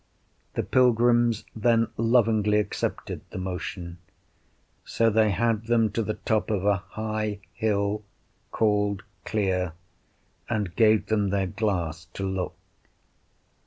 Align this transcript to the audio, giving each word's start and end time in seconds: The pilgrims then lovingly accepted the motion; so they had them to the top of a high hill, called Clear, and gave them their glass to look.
The 0.55 0.63
pilgrims 0.63 1.45
then 1.55 1.87
lovingly 1.95 2.57
accepted 2.57 3.21
the 3.29 3.37
motion; 3.37 3.99
so 4.83 5.11
they 5.11 5.29
had 5.29 5.67
them 5.67 5.91
to 5.91 6.01
the 6.01 6.15
top 6.15 6.49
of 6.49 6.65
a 6.65 6.77
high 6.77 7.39
hill, 7.53 8.03
called 8.49 9.03
Clear, 9.25 9.73
and 10.49 10.75
gave 10.75 11.05
them 11.05 11.29
their 11.29 11.45
glass 11.45 12.05
to 12.15 12.23
look. 12.27 12.55